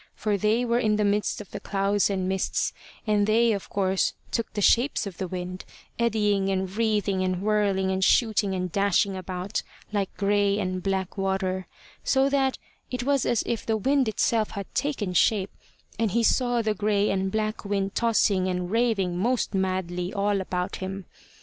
[0.15, 2.73] For they were in the midst of the clouds and mists,
[3.05, 5.63] and they of course took the shapes of the wind,
[5.99, 9.61] eddying and wreathing and whirling and shooting and dashing about
[9.93, 11.67] like grey and black water,
[12.03, 12.57] so that
[12.89, 15.51] it was as if the wind itself had taken shape,
[15.99, 20.77] and he saw the grey and black wind tossing and raving most madly all about
[20.77, 21.05] him.